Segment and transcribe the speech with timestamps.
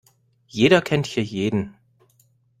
[0.47, 1.75] Jeder kennt hier jeden.